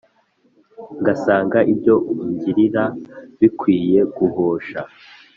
Ngasanga 0.99 1.59
ibyo 1.73 1.95
ungiriraBikwiye 2.21 3.99
guhosha 4.15 4.79